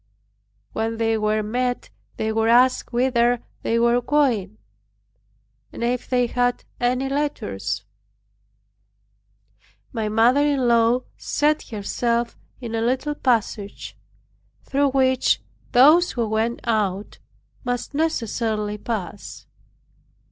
When 0.73 0.97
they 0.97 1.15
were 1.15 1.43
met 1.43 1.91
they 2.17 2.31
were 2.31 2.47
asked 2.47 2.91
whither 2.91 3.43
they 3.61 3.77
were 3.77 4.01
going, 4.01 4.57
and 5.71 5.83
if 5.83 6.09
they 6.09 6.25
had 6.25 6.63
any 6.79 7.07
letters. 7.07 7.83
My 9.93 10.09
mother 10.09 10.41
in 10.41 10.67
law 10.67 11.01
set 11.17 11.67
herself 11.69 12.35
in 12.59 12.73
a 12.73 12.81
little 12.81 13.13
passage, 13.13 13.95
through 14.63 14.89
which 14.89 15.39
those 15.71 16.13
who 16.13 16.27
went 16.27 16.61
out 16.63 17.19
must 17.63 17.93
necessarily 17.93 18.79
pass. 18.79 19.45